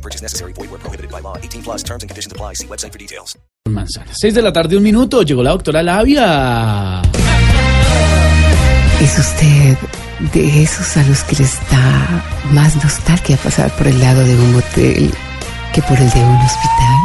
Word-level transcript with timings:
No 0.00 0.02
purchase 0.02 0.22
necessary. 0.22 0.52
Void 0.54 0.70
where 0.70 0.80
prohibited 0.80 1.10
by 1.10 1.20
law. 1.20 1.36
18 1.36 1.62
plus 1.62 1.82
terms 1.82 2.02
and 2.02 2.08
conditions 2.08 2.32
apply. 2.32 2.54
See 2.54 2.66
website 2.66 2.92
for 2.92 2.98
details. 2.98 3.36
Manzana. 3.68 4.12
6 4.14 4.34
de 4.34 4.40
la 4.42 4.50
tarde, 4.50 4.76
un 4.76 4.82
minuto. 4.82 5.22
Llegó 5.22 5.42
la 5.42 5.50
doctora 5.50 5.82
Labia. 5.82 7.02
¿Es 9.02 9.18
usted 9.18 9.76
de 10.32 10.62
esos 10.62 10.96
a 10.96 11.02
los 11.04 11.22
que 11.24 11.36
les 11.36 11.58
da 11.70 12.24
más 12.52 12.76
nostalgia 12.82 13.36
pasar 13.36 13.70
por 13.76 13.86
el 13.88 14.00
lado 14.00 14.24
de 14.24 14.34
un 14.34 14.52
motel 14.52 15.10
que 15.74 15.82
por 15.82 15.98
el 15.98 16.10
de 16.10 16.20
un 16.20 16.36
hospital? 16.36 17.00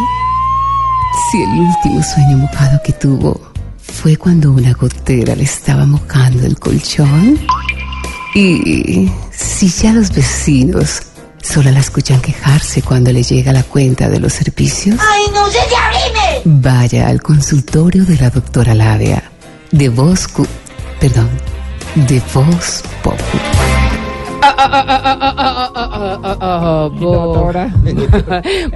Si 1.31 1.41
el 1.41 1.49
último 1.49 2.03
sueño 2.03 2.37
mojado 2.37 2.79
que 2.83 2.93
tuvo 2.93 3.41
fue 3.77 4.15
cuando 4.15 4.51
una 4.51 4.73
gotera 4.73 5.35
le 5.35 5.43
estaba 5.43 5.85
mojando 5.85 6.45
el 6.45 6.57
colchón. 6.59 7.39
Y 8.33 9.09
si 9.31 9.69
ya 9.69 9.93
los 9.93 10.13
vecinos 10.13 11.01
solo 11.45 11.71
la 11.71 11.79
escuchan 11.79 12.21
quejarse 12.21 12.81
cuando 12.81 13.11
le 13.11 13.23
llega 13.23 13.53
la 13.53 13.63
cuenta 13.63 14.09
de 14.09 14.19
los 14.19 14.33
servicios. 14.33 14.97
¡Ay, 14.99 15.23
no 15.33 15.47
se 15.47 15.59
te 15.69 15.75
abrime! 15.75 16.41
Vaya 16.45 17.07
al 17.07 17.21
consultorio 17.21 18.03
de 18.05 18.17
la 18.17 18.29
doctora 18.29 18.73
Labia. 18.73 19.23
De 19.71 19.89
Voz... 19.89 20.27
Cu- 20.27 20.47
Perdón. 20.99 21.29
De 22.07 22.21
Voz 22.33 22.83
Pop. 23.03 23.19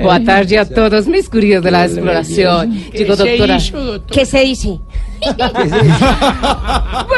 Boa, 0.02 0.20
tarde 0.24 0.58
a 0.58 0.66
todos 0.66 1.08
mis 1.08 1.30
curiosos 1.30 1.64
de 1.66 1.72
la 1.72 1.86
exploración. 1.86 2.74
Llegó 2.92 3.16
doctora. 3.16 3.58
¿Qué 4.12 4.26
se 4.26 4.40
dice? 4.42 4.80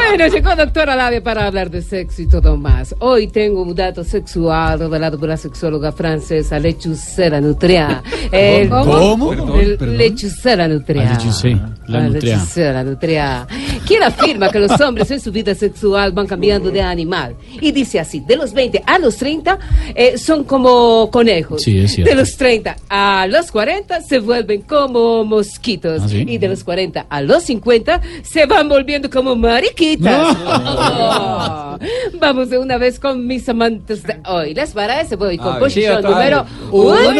Bueno, 0.08 0.26
llegó 0.28 0.54
doctora 0.56 0.94
Labia 0.96 1.22
para 1.22 1.46
hablar 1.46 1.70
de 1.70 1.80
sexo 1.80 2.22
y 2.22 2.26
todo 2.28 2.56
más. 2.56 2.94
Hoy 2.98 3.28
tengo 3.28 3.62
un 3.62 3.74
dato 3.74 4.04
sexual 4.04 4.78
revelado 4.78 5.18
por 5.18 5.28
la 5.28 5.36
sexóloga 5.36 5.90
francesa 5.92 6.58
Lechucera 6.58 7.40
Nutria. 7.40 8.02
El- 8.32 8.68
¿Cómo? 8.68 9.32
el- 9.58 9.96
Lechucera 9.96 10.68
Nutria. 10.68 11.10
Ah, 11.12 11.18
Lechucé, 11.18 11.56
la 11.86 11.98
Ah, 11.98 12.08
Nutria. 12.08 12.36
Lechucera 12.36 12.84
Nutria. 12.84 13.46
Quien 13.86 14.02
afirma 14.02 14.50
que 14.50 14.58
los 14.58 14.80
hombres 14.80 15.10
en 15.10 15.20
su 15.20 15.32
vida 15.32 15.54
sexual 15.54 16.12
van 16.12 16.26
cambiando 16.26 16.70
de 16.70 16.80
animal. 16.80 17.36
Y 17.60 17.72
dice 17.72 17.98
así, 18.00 18.20
de 18.20 18.36
los 18.36 18.52
20 18.52 18.82
a 18.86 18.98
los 18.98 19.16
30 19.16 19.58
eh, 19.94 20.18
son 20.18 20.44
como 20.44 21.10
conejos. 21.10 21.62
Sí, 21.62 21.78
es 21.78 21.92
cierto. 21.92 22.10
De 22.10 22.16
los 22.16 22.36
30 22.36 22.76
a 22.88 23.26
los 23.28 23.50
40 23.50 24.00
se 24.02 24.18
vuelven 24.18 24.62
como 24.62 25.24
mosquitos. 25.24 26.02
¿Ah, 26.04 26.08
sí? 26.08 26.24
Y 26.26 26.38
de 26.38 26.48
los 26.48 26.64
40 26.64 27.06
a 27.08 27.22
los 27.22 27.42
50 27.44 28.00
se 28.22 28.46
van 28.46 28.68
volviendo 28.68 29.10
como 29.10 29.34
mariquitas. 29.36 30.36
Oh. 30.44 31.78
Vamos 32.20 32.50
de 32.50 32.58
una 32.58 32.78
vez 32.78 32.98
con 32.98 33.26
mis 33.26 33.48
amantes 33.48 34.02
de 34.02 34.16
hoy. 34.28 34.54
¿Les 34.54 34.70
parece? 34.70 35.16
Voy 35.16 35.38
con 35.38 35.58
posición 35.58 36.02
número 36.02 36.44
uno. 36.70 37.10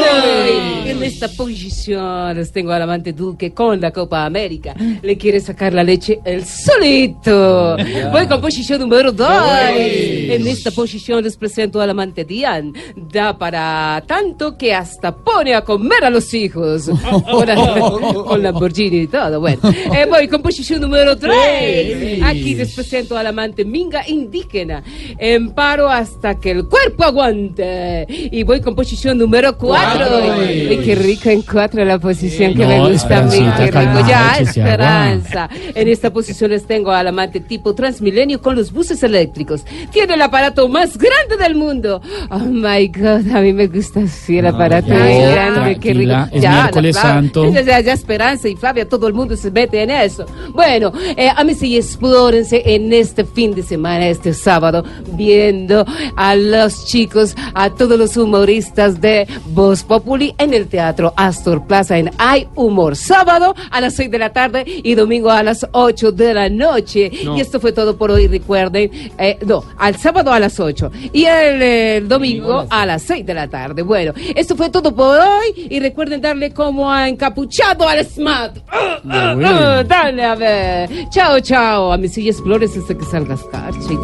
Y 0.85 0.91
En 0.91 1.03
esta 1.03 1.29
posición 1.29 2.37
les 2.37 2.53
tengo 2.53 2.73
al 2.73 2.83
amante 2.83 3.13
Duque 3.13 3.53
con 3.53 3.81
la 3.81 3.91
Copa 3.91 4.25
América. 4.25 4.75
Le 5.03 5.17
quiere 5.17 5.41
sacar 5.41 5.73
la 5.73 5.83
leche 5.83 6.21
el 6.25 6.45
solito. 6.53 7.77
Voy 8.13 8.27
con 8.27 8.41
posición 8.41 8.81
número 8.81 9.13
dos. 9.13 9.29
En 9.75 10.47
esta 10.47 10.71
posición 10.71 11.23
les 11.25 11.37
presento 11.37 11.81
al 11.81 11.91
amante 11.91 12.25
Dian. 12.25 12.73
Da 12.97 13.37
para 13.37 14.03
tanto 14.07 14.57
que 14.57 14.75
hasta 14.75 15.15
pone 15.15 15.55
a 15.55 15.63
comer 15.63 16.05
a 16.05 16.11
los 16.11 16.33
hijos. 16.35 16.91
Con, 17.31 17.47
la- 17.47 17.81
con 18.27 18.43
Lamborghini 18.43 19.01
y 19.03 19.07
todo. 19.07 19.41
Bueno, 19.41 19.61
Eh, 19.95 20.07
voy 20.09 20.29
con 20.29 20.43
posición 20.43 20.81
número 20.81 21.17
tres. 21.17 22.23
Aquí 22.23 22.55
les 22.55 22.75
presento 22.75 23.17
al 23.17 23.27
amante 23.27 23.65
Minga 23.65 24.07
indígena. 24.09 24.83
En 25.19 25.51
paro 25.53 25.89
hasta 25.89 26.39
que 26.39 26.51
el 26.53 26.67
cuerpo 26.67 27.05
aguante. 27.05 28.07
Y 28.09 28.43
voy 28.43 28.61
con 28.61 28.75
posición 28.75 29.19
número 29.19 29.57
cuatro. 29.57 30.07
Y 30.45 30.79
qué 30.79 30.95
rico 30.95 31.29
en 31.31 31.43
cuatro 31.43 31.85
la 31.85 31.99
posición 31.99 32.55
que 32.55 32.63
No, 32.63 32.69
me 32.69 32.93
gusta 32.93 33.19
a 33.19 33.23
mí. 33.23 33.39
Qué 33.57 33.71
rico. 33.71 34.09
Ya, 34.09 34.37
esperanza. 34.39 35.49
En 35.75 35.89
esta 35.89 36.13
posición 36.13 36.42
les 36.49 36.67
tengo 36.67 36.91
al 36.91 37.09
amante 37.09 37.41
tipo 37.41 37.75
Transmilenio 37.75 38.41
con 38.41 38.57
los 38.57 38.73
buses 38.73 39.03
eléctricos. 39.03 39.65
Tiene 39.91 40.15
el 40.15 40.23
aparato 40.23 40.69
más 40.69 40.97
grande 40.99 41.37
del 41.39 41.55
mundo. 41.55 42.01
Oh 42.31 42.39
my 42.39 42.89
God, 42.89 43.35
a 43.35 43.41
mí 43.41 43.53
me 43.53 43.67
gusta 43.67 44.01
así 44.01 44.39
el 44.39 44.47
aparato 44.47 44.93
es 44.93 45.19
ya, 45.19 45.33
grande. 45.33 45.79
Qué 45.79 45.95
rico. 45.95 46.15
es 46.33 46.43
Ya, 46.43 46.63
miércoles 46.63 46.97
santo. 46.97 47.51
Ya, 47.51 47.61
ya, 47.63 47.81
ya, 47.81 47.93
Esperanza 47.93 48.49
y 48.49 48.57
Flavia, 48.57 48.89
todo 48.89 49.07
el 49.07 49.15
mundo 49.15 49.37
se 49.37 49.51
mete 49.51 49.83
en 49.83 49.91
eso. 49.91 50.27
Bueno, 50.53 50.93
eh, 51.17 51.29
a 51.35 51.45
mí 51.45 51.55
sí 51.55 51.77
explórense 51.77 52.63
en 52.65 52.93
este 52.93 53.25
fin 53.25 53.55
de 53.55 53.63
semana, 53.63 54.09
este 54.09 54.35
sábado, 54.35 54.85
viendo 55.13 55.85
a 56.17 56.35
los 56.35 56.87
chicos, 56.87 57.35
a 57.55 57.71
todos 57.71 57.99
los 57.99 58.17
humoristas 58.17 59.01
de 59.01 59.27
Voz 59.47 59.83
Populi 59.83 60.35
en 60.39 60.55
el 60.55 60.67
Teatro 60.67 61.13
Astor 61.17 61.67
Plaza 61.67 61.99
en 61.99 62.11
Hay 62.19 62.49
Humor. 62.55 62.97
Sábado 62.97 63.55
a 63.71 63.81
las 63.81 63.95
6 63.95 64.11
de 64.11 64.19
la 64.19 64.33
tarde 64.33 64.65
y 64.67 64.95
domingo 64.95 65.31
a 65.31 65.43
las 65.43 65.67
8 65.73 66.13
de 66.13 66.32
la 66.35 66.49
noche. 66.49 67.11
Y 67.13 67.41
esto 67.41 67.61
fue 67.61 67.73
todo 67.73 67.97
por 67.97 68.11
hoy, 68.11 68.27
recuerden. 68.27 68.91
eh, 69.19 69.39
no, 69.47 69.65
al 69.79 69.97
sábado 69.97 70.33
a 70.33 70.41
las 70.41 70.59
8 70.59 70.91
y 71.13 71.25
el, 71.25 72.09
domingo 72.09 72.67
a 72.69 72.87
las 72.87 73.03
6 73.03 73.25
de 73.27 73.35
la 73.35 73.49
tarde. 73.49 73.83
Bueno, 73.83 74.13
esto 74.35 74.57
fue 74.57 74.71
todo 74.71 74.95
por 74.95 75.19
hoy 75.19 75.69
y 75.71 75.81
recuerden 75.81 76.21
darle 76.21 76.53
como 76.53 76.91
a 76.91 77.09
encapuchado 77.09 77.89
al 77.89 78.05
smart. 78.05 78.59
Ah, 78.69 78.99
ah, 79.09 79.37
ah, 79.45 79.85
dale, 79.85 80.25
a 80.25 80.35
ver. 80.35 80.91
Chao, 81.11 81.41
chao. 81.41 81.93
A 81.93 81.97
mis 81.97 82.13
sillas 82.13 82.41
flores 82.41 82.77
hasta 82.77 82.97
que 82.97 83.05
salgas 83.05 83.41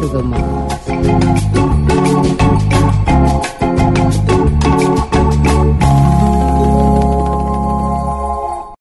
todo 0.01 0.23
más. 0.23 0.39